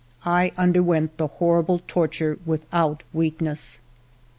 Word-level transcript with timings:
I 0.25 0.51
underwent 0.57 1.17
the 1.17 1.27
hor 1.27 1.61
rible 1.63 1.81
torture 1.85 2.39
without 2.43 3.03
weakness. 3.13 3.79